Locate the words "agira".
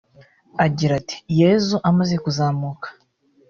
0.65-0.93